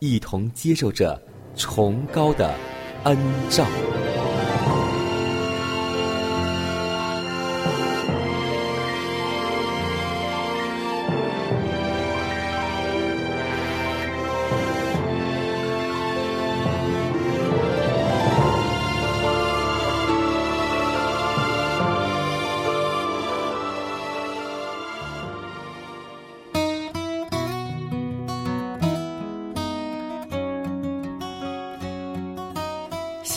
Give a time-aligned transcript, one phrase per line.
[0.00, 1.20] 一同接受着
[1.54, 2.54] 崇高的
[3.04, 3.16] 恩
[3.50, 3.66] 照。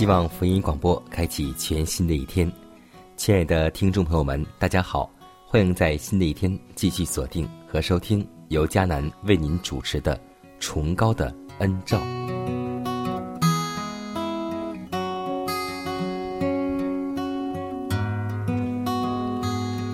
[0.03, 2.51] 希望福音广播开启全新的一天，
[3.15, 5.09] 亲爱的听众朋友们，大家好，
[5.47, 10.17] 欢迎在新的一天继续锁定和收听由迦南为您主持的
[10.59, 11.97] 《崇高的恩照》。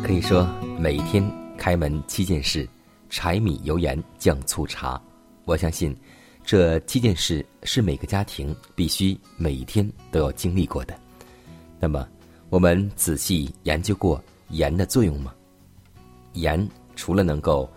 [0.02, 0.44] 可以说，
[0.80, 1.24] 每一天
[1.56, 2.68] 开门七件事：
[3.12, 5.00] 柴米油盐酱醋茶。
[5.46, 5.96] 我相信。
[6.44, 11.00] 这七件事是每个家庭必须每一天都要经历过的。
[11.80, 12.08] 那么，
[12.50, 15.34] 我们仔细研究过盐的作用吗？
[16.34, 17.70] 盐除了能够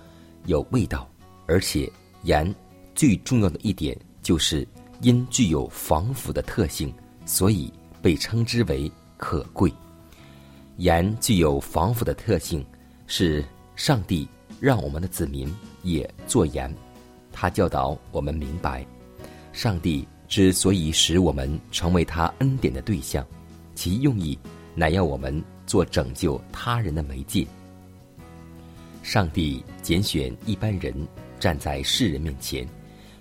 [0.47, 1.09] 有味道，
[1.47, 1.91] 而且
[2.23, 2.55] 盐
[2.95, 4.67] 最重要的一点就是
[5.01, 6.93] 因具有防腐的特性，
[7.27, 9.73] 所以被称之为可贵。
[10.79, 12.65] 盐具有防腐的特性，
[13.07, 13.45] 是
[13.77, 14.27] 上帝
[14.59, 16.75] 让我们的子民也做盐。
[17.43, 18.87] 他教导我们明白，
[19.53, 23.27] 上帝之所以使我们成为他恩典的对象，
[23.75, 24.39] 其用意
[24.77, 27.45] 乃要我们做拯救他人的媒介。
[29.03, 30.95] 上帝拣选一般人
[31.41, 32.65] 站在世人面前，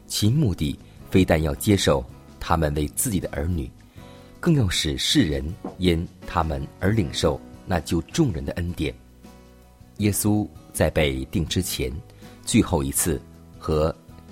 [0.05, 0.77] 其目的
[1.09, 2.05] 非但要接受
[2.39, 3.67] 他们为自己的儿女，
[4.39, 5.43] 更要使世人
[5.79, 8.93] 因他们而领受那救众人的恩典。
[9.97, 11.91] 耶稣在被定之前，
[12.45, 13.19] 最后一次
[13.57, 13.91] 和。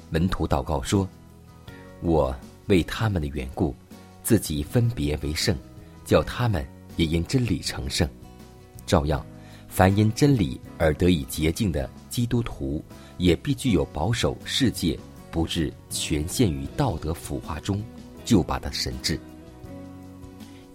[0.09, 1.07] 门徒祷告说
[2.01, 2.35] ：“我
[2.67, 3.75] 为他们的缘故，
[4.23, 5.55] 自己分别为圣，
[6.03, 6.65] 叫他们
[6.97, 8.09] 也因真理成圣。
[8.85, 9.23] 照样，
[9.67, 12.83] 凡因真理而得以洁净的基督徒，
[13.17, 14.97] 也必具有保守世界
[15.29, 17.83] 不至全陷于道德腐化中，
[18.25, 19.19] 就把它神智。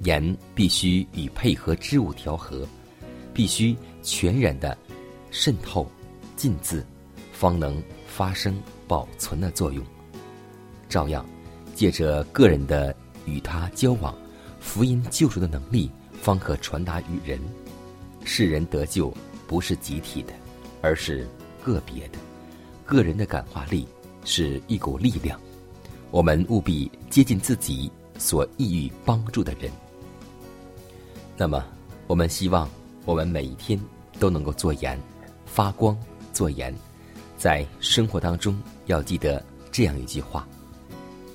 [0.00, 2.66] 盐必须与配合之物调和，
[3.32, 4.76] 必须全然的
[5.30, 5.90] 渗透、
[6.36, 6.86] 浸渍，
[7.32, 7.82] 方能
[8.14, 8.54] 发生。”
[8.86, 9.82] 保存的作用，
[10.90, 11.24] 照样
[11.74, 12.94] 借着个人的
[13.24, 14.14] 与他交往，
[14.60, 17.40] 福音救赎的能力方可传达于人。
[18.24, 19.10] 世人得救
[19.46, 20.34] 不是集体的，
[20.82, 21.26] 而是
[21.62, 22.18] 个别的。
[22.84, 23.88] 个人的感化力
[24.22, 25.40] 是一股力量。
[26.10, 29.72] 我们务必接近自己所意欲帮助的人。
[31.38, 31.64] 那么，
[32.06, 32.68] 我们希望
[33.06, 33.80] 我们每一天
[34.20, 35.00] 都能够做盐，
[35.46, 35.98] 发光
[36.34, 36.72] 做盐。
[37.44, 40.48] 在生活当中，要记得这样一句话：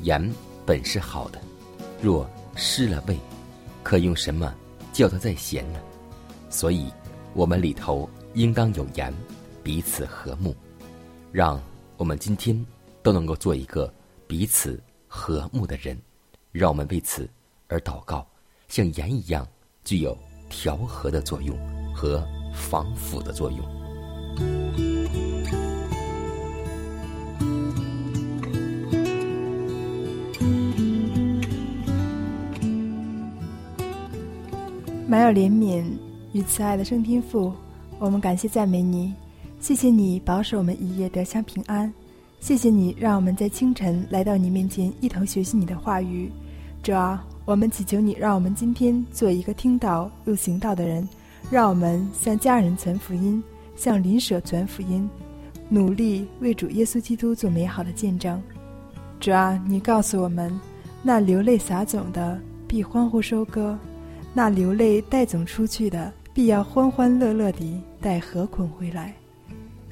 [0.01, 0.19] 盐
[0.65, 1.39] 本是好的，
[2.01, 3.15] 若失了味，
[3.83, 4.51] 可用什么
[4.91, 5.79] 叫它再咸呢？
[6.49, 6.91] 所以，
[7.35, 9.13] 我们里头应当有盐，
[9.61, 10.55] 彼此和睦。
[11.31, 11.61] 让
[11.95, 12.59] 我们今天
[13.03, 13.93] 都能够做一个
[14.25, 15.95] 彼此和睦的人。
[16.51, 17.29] 让我们为此
[17.67, 18.27] 而祷告，
[18.67, 19.47] 像盐一样
[19.85, 20.17] 具有
[20.49, 21.55] 调和的作用
[21.93, 23.78] 和防腐的作用。
[35.09, 35.83] 满有怜悯
[36.33, 37.51] 与慈爱的圣天父，
[37.97, 39.11] 我们感谢赞美你，
[39.59, 41.91] 谢谢你保守我们一夜得享平安，
[42.39, 46.31] 谢谢你让我们在清晨来到你面前一同学习你的话语。
[46.83, 51.09] 主啊，我们祈求你，让我们今天做一个听到又行道的人，
[51.49, 53.43] 让我们向家人传福音，
[53.75, 55.09] 向邻舍传福音，
[55.69, 58.39] 努力为主耶稣基督做美好的见证。
[59.19, 60.55] 主啊，你告诉我们，
[61.01, 63.75] 那流泪撒种的必欢呼收割，
[64.39, 69.13] 那流泪带走出去的必要欢欢乐乐地带何捆回来。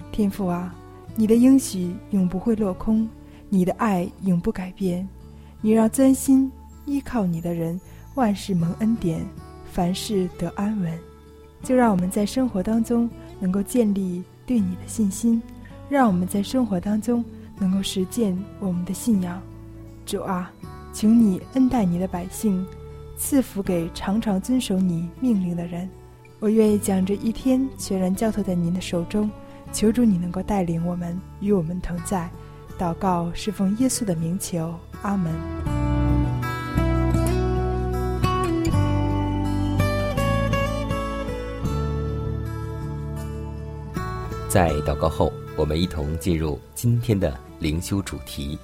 [0.09, 0.73] 天父啊，
[1.17, 3.09] 你的应许永不会落空，
[3.49, 5.05] 你的爱永不改变。
[5.59, 6.49] 你让专心
[6.85, 7.77] 依靠你的人
[8.15, 9.21] 万事蒙恩典，
[9.69, 10.97] 凡事得安稳。
[11.61, 13.09] 就让我们在生活当中
[13.41, 15.41] 能够建立对你的信心，
[15.89, 17.21] 让我们在生活当中
[17.59, 19.41] 能够实践我们的信仰。
[20.05, 20.49] 主啊，
[20.93, 22.65] 求你恩待你的百姓，
[23.17, 25.89] 赐福给常常遵守你命令的人。
[26.39, 29.29] 我愿意将这一天全然交托在您的手中，
[29.73, 32.29] 求主你能够带领我们，与我们同在。
[32.77, 34.71] 祷告是奉耶稣的名求。
[35.01, 35.33] 阿门。
[44.47, 48.57] 在祷告后，我们一同进入今天的灵修主题，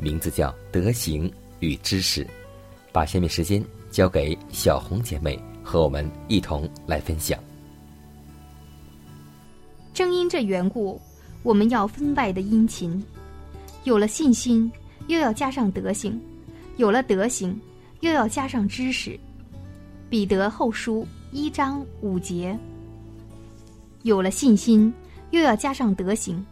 [0.00, 2.26] 名字叫“德行与知识”。
[2.92, 3.64] 把下面时间
[3.94, 7.38] 交给小红姐妹，和我们一同来分享。
[9.92, 11.00] 正因这缘故，
[11.44, 13.00] 我们要分外的殷勤，
[13.84, 14.70] 有了信心。
[15.06, 16.18] 又要加上德行，
[16.76, 17.56] 有了德行，
[18.00, 19.16] 又要加上知识。
[20.10, 22.58] 彼得后书一章五节。
[24.02, 24.92] 有了信心，
[25.30, 26.44] 又要加上德行，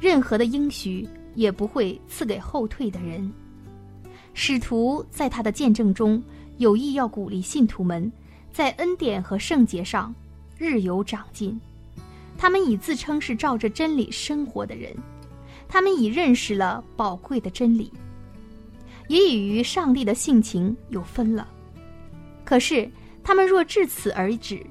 [0.00, 3.30] 任何的应许也不会赐给后退的人。
[4.32, 6.22] 使徒在他的见证中
[6.60, 8.12] 有意要鼓励信徒们
[8.52, 10.14] 在恩典和圣洁上
[10.58, 11.58] 日有长进。
[12.36, 14.94] 他们以自称是照着真理生活的人。
[15.66, 17.90] 他们已认识了宝贵的真理，
[19.08, 21.48] 也已与上帝的性情有分了。
[22.44, 22.90] 可是，
[23.24, 24.62] 他们若至此而止，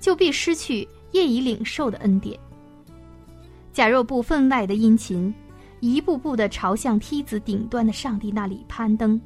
[0.00, 2.38] 就必失去业已领受的恩典。
[3.74, 5.34] 假若不分外的殷勤，
[5.80, 9.20] 一步步的朝向梯子顶端的上帝那里攀登，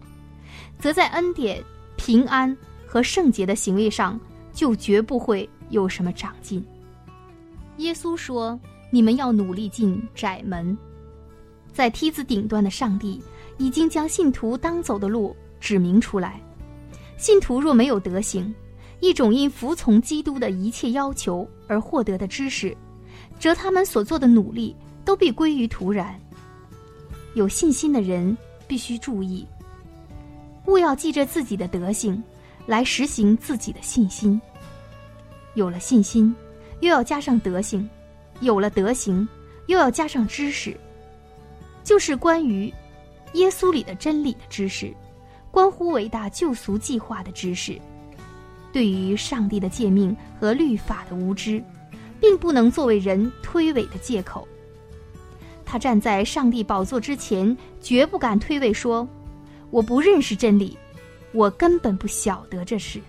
[0.76, 1.62] 则在恩典、
[2.10, 2.56] 平安
[2.88, 4.18] 和圣洁的行为上，
[4.52, 6.60] 就绝不会有什么长进。
[7.76, 8.58] 耶稣说
[8.90, 10.76] ：“你们要努力进窄门。”
[11.72, 13.22] 在梯子顶端的上帝
[13.58, 16.40] 已经将信徒当走的路指明出来。
[17.16, 18.52] 信徒若没有德行，
[18.98, 22.76] 一种因服从基督的一切要求而获得的知识，
[23.38, 24.74] 则他们所做的努力
[25.04, 26.20] 都必归于徒然。
[27.34, 28.36] 有信心的人
[28.66, 29.46] 必须注意，
[30.70, 32.22] 勿要记着自己的德行
[32.64, 34.40] 来实行自己的信心。
[35.54, 36.32] 有了信心，
[36.78, 37.84] 又要加上德行；
[38.40, 39.28] 有了德行，
[39.66, 40.78] 又要加上知识。
[41.82, 42.72] 就是关于
[43.32, 44.94] 耶稣里的真理的知识，
[45.50, 47.76] 关乎伟大救赎计划的知识，
[48.72, 51.60] 对于上帝的诫命和律法的无知，
[52.20, 54.46] 并不能作为人推诿的借口。
[55.64, 59.08] 他站在上帝宝座之前，绝不敢推诿说
[59.70, 60.76] ：“我不认识真理，
[61.32, 63.00] 我根本不晓得这事。”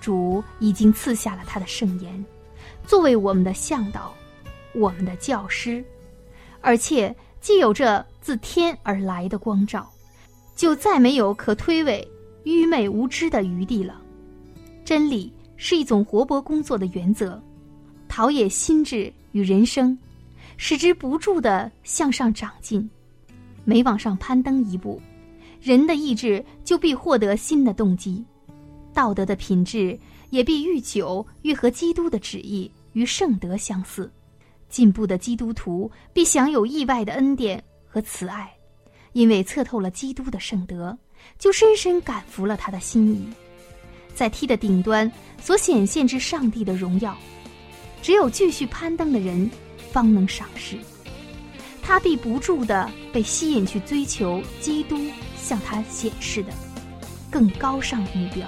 [0.00, 2.24] 主已经赐下了他的圣言，
[2.86, 4.14] 作为我们的向导，
[4.74, 5.84] 我们的教师，
[6.60, 7.14] 而且。
[7.40, 9.90] 既有这自天而来的光照，
[10.54, 12.06] 就再没有可推诿
[12.44, 13.98] 愚昧无知的余地了。
[14.84, 17.42] 真理是一种活泼工作的原则，
[18.08, 19.98] 陶冶心智与人生，
[20.58, 22.86] 使之不住的向上长进。
[23.64, 25.00] 每往上攀登一步，
[25.60, 28.24] 人的意志就必获得新的动机，
[28.94, 29.98] 道德的品质
[30.30, 34.10] 也必愈久愈和基督的旨意与圣德相似。
[34.68, 38.50] 进步的基督徒必享有意外的恩典和慈爱，
[39.12, 40.96] 因为测透了基督的圣德，
[41.38, 43.28] 就深深感服了他的心意。
[44.14, 45.10] 在梯的顶端
[45.42, 47.16] 所显现之上帝的荣耀，
[48.00, 49.50] 只有继续攀登的人
[49.92, 50.78] 方能赏识。
[51.82, 54.96] 他必不住地被吸引去追求基督
[55.42, 56.52] 向他显示的
[57.30, 58.46] 更高尚的目标。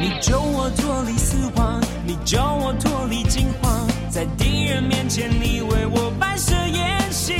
[0.00, 3.86] 你救我脱离死亡，你救我脱离惊慌。
[4.10, 7.34] 在敌人面前，你为我摆设筵席，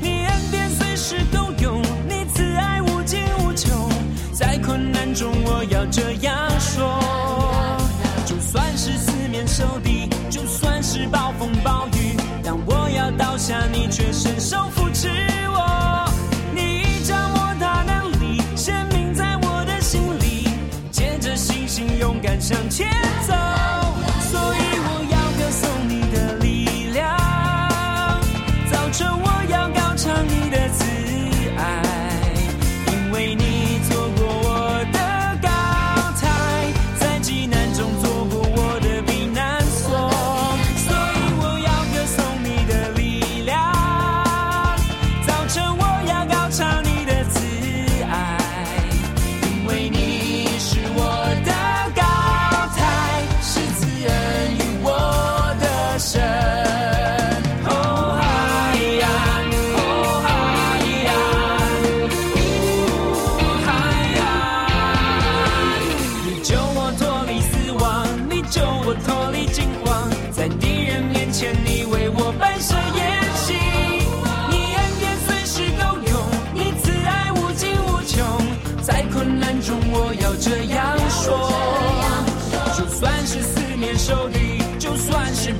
[0.00, 3.88] 你恩典随时都有，你慈爱无尽无穷。
[4.32, 7.00] 在困难中，我要这样说：
[8.26, 15.08] 就算是四面受敌，就算是暴风暴雨，当我要倒下，你却伸手扶持
[22.46, 22.86] 向前
[23.26, 23.55] 走。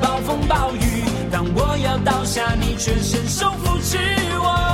[0.01, 3.99] 暴风暴雨当我要倒下你却伸手扶持
[4.39, 4.66] 我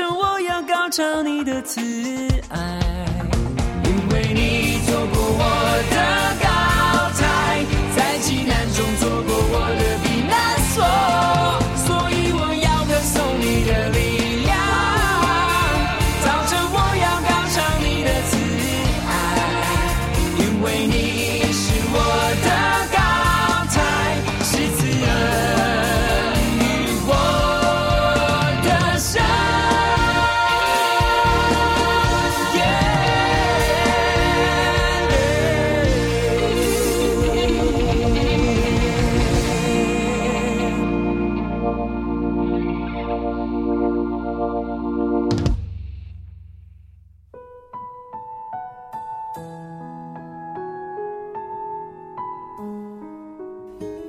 [0.00, 1.78] 我要高唱你的慈
[2.48, 2.80] 爱，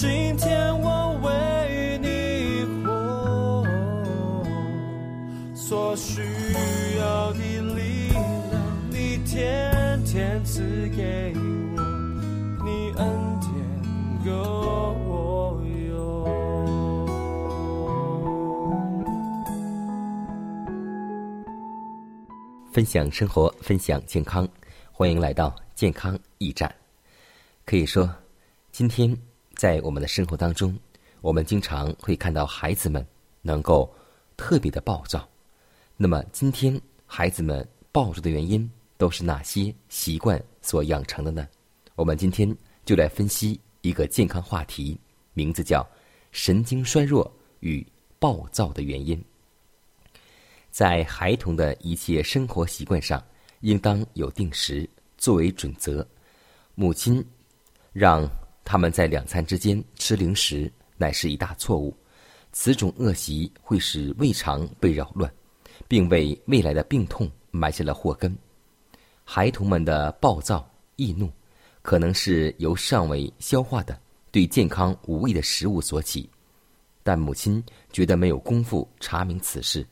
[0.00, 3.62] 今天我为你活，
[5.54, 6.22] 所需
[6.98, 8.24] 要的力量，
[8.88, 11.82] 你天天赐给我，
[12.64, 13.06] 你恩
[13.40, 13.52] 典
[14.24, 14.30] 够
[15.04, 15.92] 我用。
[22.72, 24.48] 分享生活，分享健康，
[24.90, 26.74] 欢迎来到健康驿站。
[27.66, 28.10] 可以说，
[28.72, 29.14] 今天
[29.60, 30.74] 在我们的生活当中，
[31.20, 33.06] 我们经常会看到孩子们
[33.42, 33.94] 能够
[34.34, 35.28] 特别的暴躁。
[35.98, 41.46] 那么，今天孩子们暴躁的原因都是哪些习惯所养成的呢？
[41.94, 44.98] 我们今天就来分析一个健康话题，
[45.34, 45.52] 名。
[45.52, 45.86] 字叫
[46.32, 47.86] “神经衰弱与
[48.18, 49.22] 暴躁的原因”。
[50.72, 53.22] 在孩童的一切生活习惯上，
[53.60, 54.88] 应当有定时
[55.18, 56.06] 作为准则。
[56.74, 57.22] 母亲
[57.92, 58.26] 让
[58.64, 61.96] 他们在两餐之间吃零食，乃是一大错误。
[62.52, 65.32] 此种恶习会使胃肠被扰乱，
[65.86, 68.36] 并为未来的病痛埋下了祸根。
[69.24, 71.30] 孩童们的暴躁易怒，
[71.82, 73.96] 可能是由尚未消化的
[74.32, 76.28] 对健康无益的食物所起，
[77.04, 77.62] 但母亲
[77.92, 79.86] 觉得没有功夫查明此事。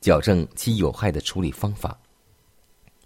[0.00, 1.98] 矫正其有害的处理方法，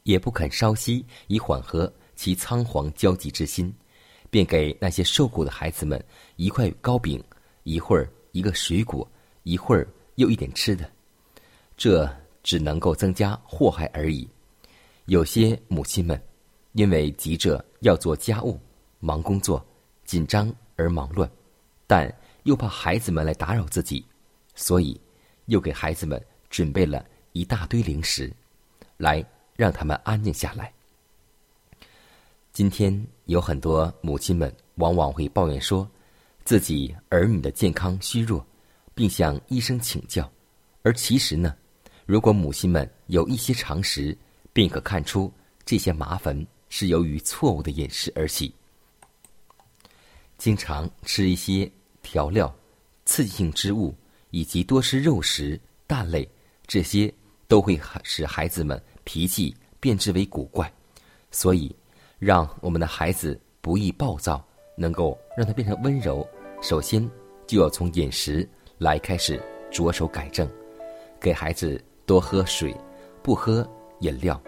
[0.04, 3.74] 也不肯稍息以缓和其仓皇焦急之心，
[4.32, 6.02] 便给那些受苦的孩子们
[6.36, 7.22] 一块糕饼，
[7.64, 9.06] 一会儿一个水果，
[9.42, 10.90] 一会儿又一点吃的，
[11.76, 12.10] 这
[12.42, 14.26] 只能够增加祸害而已。
[15.04, 16.18] 有些母亲们
[16.72, 18.58] 因为急着要做家务、
[19.00, 19.62] 忙工作、
[20.06, 21.30] 紧张而忙乱，
[21.86, 22.10] 但
[22.44, 24.02] 又怕孩子们来打扰自己，
[24.54, 24.98] 所以
[25.44, 26.18] 又给孩子们。
[26.52, 28.30] 准备了一大堆零食，
[28.98, 29.24] 来
[29.56, 30.70] 让他们安静下来。
[32.52, 32.92] 今天
[33.32, 35.88] 有很多母亲们往往会抱怨说，
[36.44, 38.46] 自己儿女的健康虚弱，
[38.94, 40.30] 并向医生请教。
[40.82, 41.56] 而其实呢，
[42.06, 44.16] 如果母亲们有一些常识，
[44.52, 45.32] 便可看出
[45.64, 48.54] 这些麻烦是由于错误的饮食而起。
[50.38, 51.70] 经常吃一些
[52.02, 52.54] 调料、
[53.04, 53.94] 刺激性之物，
[54.30, 56.28] 以及多吃肉食、蛋类。
[56.66, 57.12] 这些
[57.48, 60.72] 都会使孩子们脾气变质为古怪，
[61.30, 61.74] 所以
[62.22, 64.40] 让我们的孩子不易暴躁，
[64.76, 66.24] 能够让他变成温柔，
[66.62, 67.04] 首先
[67.48, 70.48] 就要从饮食来开始着手改正，
[71.18, 72.72] 给孩子多喝水，
[73.24, 73.68] 不喝
[74.02, 74.40] 饮料，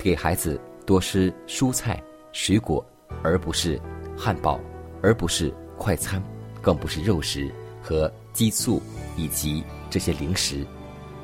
[0.00, 2.84] 给孩子多吃蔬菜、水果，
[3.22, 3.80] 而不是
[4.18, 4.58] 汉堡，
[5.00, 6.20] 而不是快餐，
[6.60, 7.48] 更不是肉食
[7.80, 8.82] 和激素
[9.16, 10.66] 以及这些零食。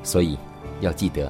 [0.01, 0.37] 所以，
[0.79, 1.29] 要记得，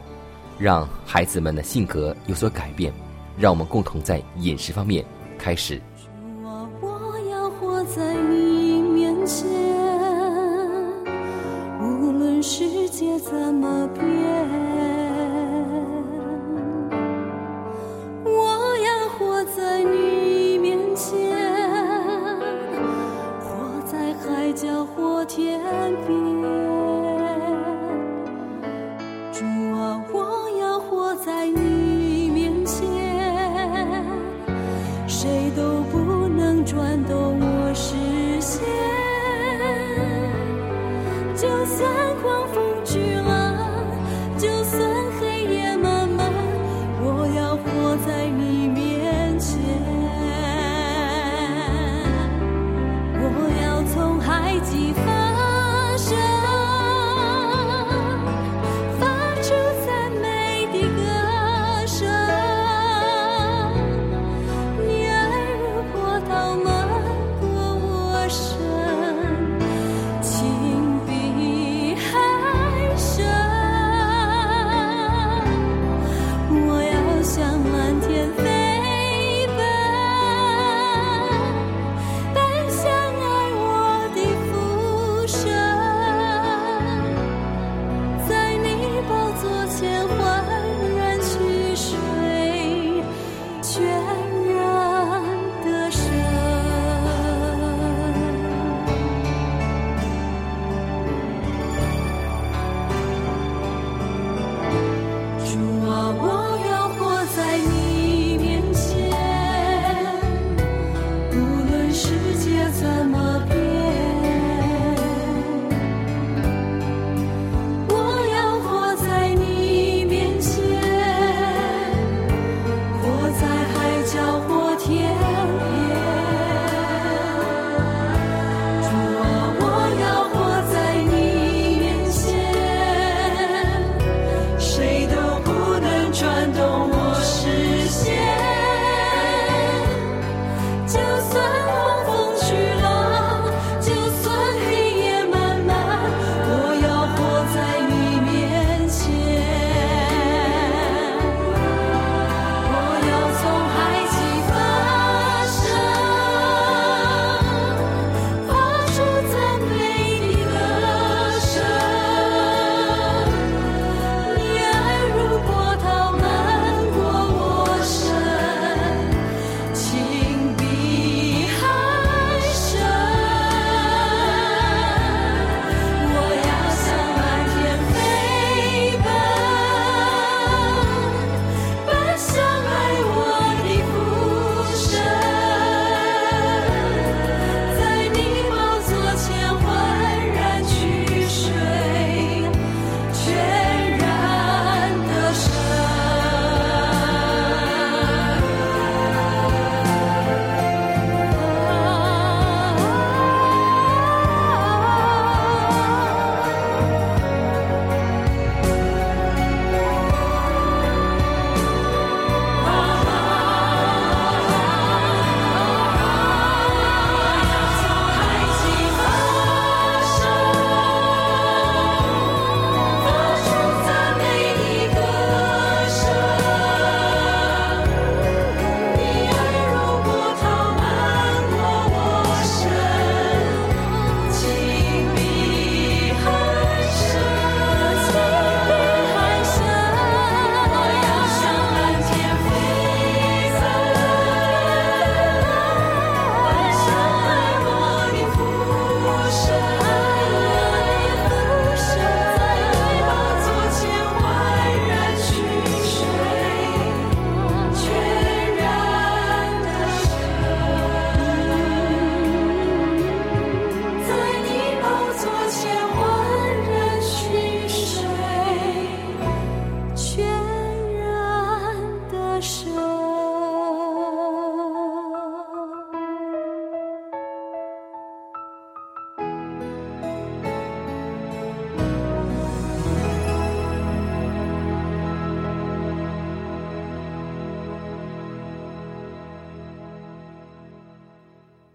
[0.59, 2.93] 让孩子们的性格有所改变，
[3.39, 5.03] 让我们共同在饮食方面
[5.37, 5.81] 开始。
[6.81, 9.47] 我要活在你面前，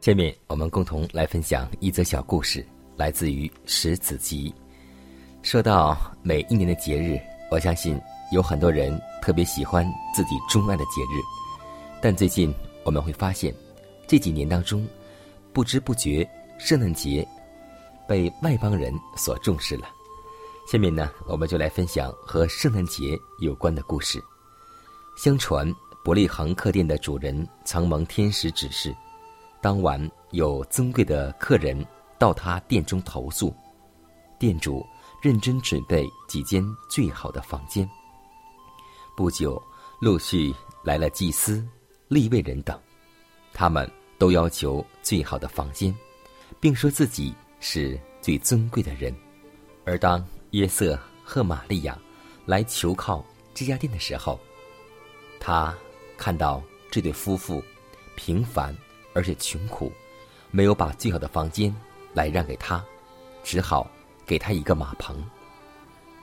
[0.05, 2.63] 下面我们共同来分享一则小故事，
[2.95, 4.51] 来自于《石子集》。
[5.43, 7.19] 说到每一年的节日，
[7.51, 7.99] 我相信
[8.31, 11.25] 有很多人特别喜欢自己钟爱的节日，
[12.03, 12.53] 但最近
[12.85, 13.51] 我们会发现，
[14.07, 14.87] 这几年当中，
[15.55, 17.27] 不知不觉圣诞节
[18.07, 19.89] 被外邦人所重视了。
[20.71, 24.23] 下面呢，我们就来分享和圣诞节有关的故事。
[25.17, 25.67] 相传，
[26.05, 28.95] 伯利恒客店的主人曾蒙天使指示，
[29.65, 29.99] 当晚
[30.33, 31.75] 有尊贵的客人
[32.19, 33.51] 到他店中投宿，
[34.39, 34.87] 店主
[35.23, 37.89] 认真准备几间最好的房间。
[39.17, 39.59] 不久，
[40.03, 41.67] 陆续来了祭司、
[42.09, 42.79] 立位人等，
[43.55, 45.97] 他们都要求最好的房间，
[46.61, 49.17] 并说自己是最尊贵的人。
[49.87, 51.99] 而当约瑟和玛利亚
[52.45, 53.25] 来求靠
[53.55, 54.39] 这家店的时候，
[55.41, 55.75] 他
[56.19, 57.65] 看到这对夫妇
[58.15, 58.77] 平凡
[59.15, 59.91] 而且穷苦，
[60.51, 61.75] 没有把最好的房间
[62.13, 62.85] 来让给他，
[63.43, 63.91] 只好
[64.27, 65.25] 给他一个马棚。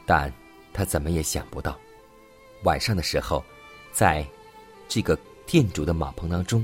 [0.06, 0.32] 但
[0.72, 1.80] 他怎么也想不到，
[2.64, 3.44] 晚上的时候，
[3.92, 4.24] 在
[4.88, 6.64] 这个店主的马棚当中，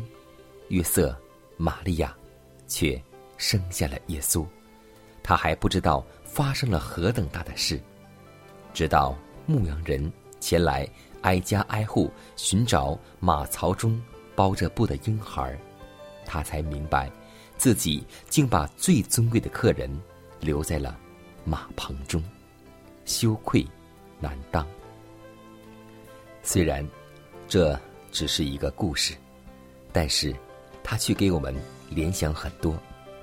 [0.68, 1.18] 约瑟、
[1.56, 2.16] 玛利亚
[2.68, 3.02] 却
[3.38, 4.46] 生下了耶稣。
[5.24, 6.06] 他还不知道。
[6.38, 7.82] 发生了何等大的事！
[8.76, 10.88] 直到牧羊人前来
[11.22, 14.00] 挨家挨户寻找马槽中
[14.36, 15.60] 包着布的婴孩，
[16.28, 17.10] 他才明白，
[17.58, 19.90] 自己竟把最尊贵的客人
[20.40, 20.96] 留在了
[21.44, 22.24] 马棚中，
[23.06, 23.66] 羞愧
[24.20, 24.68] 难当。
[26.44, 26.88] 虽然
[27.48, 27.80] 这
[28.12, 29.16] 只是一个故事，
[29.92, 30.36] 但是
[30.84, 31.56] 他却给我们
[31.90, 32.78] 联想很多，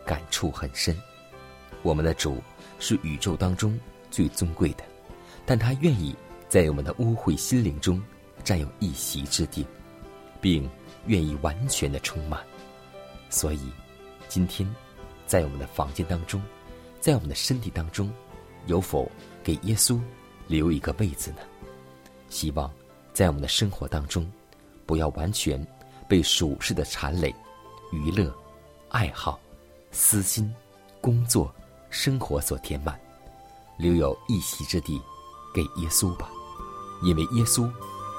[0.04, 0.96] 感触很深。
[1.82, 2.42] 我们的主。
[2.80, 3.78] 是宇宙当中
[4.10, 4.84] 最尊贵的，
[5.46, 6.14] 但他愿意
[6.48, 8.02] 在我们的污秽心灵中
[8.42, 9.64] 占有一席之地，
[10.38, 10.68] 并
[11.06, 12.44] 愿意完全的充满。
[13.34, 13.58] 所以，
[14.28, 14.64] 今天
[15.26, 16.40] 在我们的房间当中，
[17.00, 18.08] 在我们的身体当中，
[18.66, 19.10] 有否
[19.42, 20.00] 给耶稣
[20.46, 21.38] 留一个位子呢？
[22.28, 22.70] 希望
[23.12, 24.30] 在我们的生活当中，
[24.86, 25.66] 不要完全
[26.06, 27.34] 被俗世的缠累、
[27.90, 28.32] 娱乐、
[28.88, 29.40] 爱好、
[29.90, 30.54] 私心、
[31.00, 31.52] 工作。
[31.90, 32.98] 生活所填满，
[33.76, 35.00] 留有一席之地
[35.54, 36.28] 给耶稣吧，
[37.04, 37.70] 因为耶稣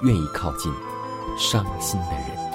[0.01, 0.73] 愿意靠近
[1.37, 2.54] 伤心的人。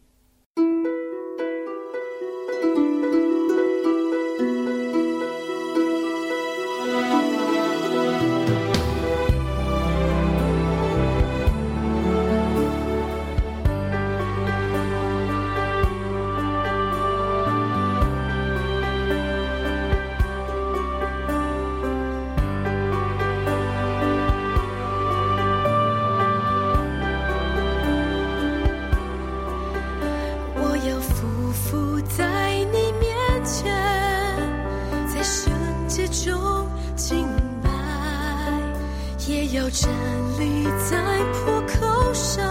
[39.53, 39.91] 要站
[40.39, 40.97] 立在
[41.33, 42.41] 破口上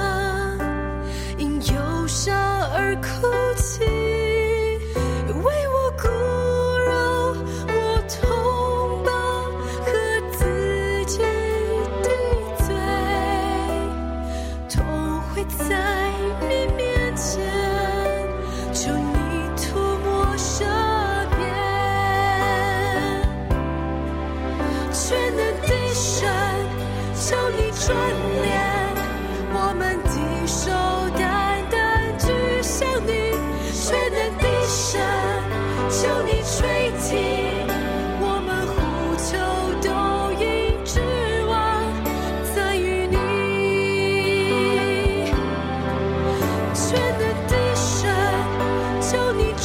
[1.38, 2.36] 因忧伤
[2.72, 3.99] 而哭泣。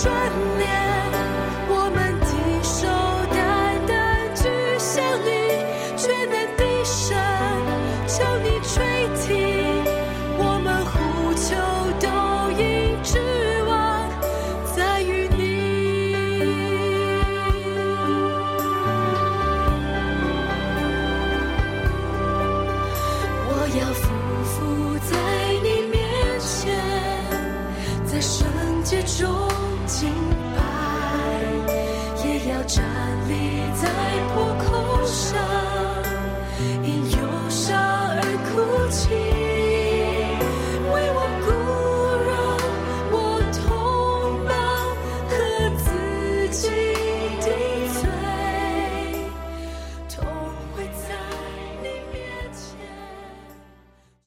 [0.05, 0.94] 断念。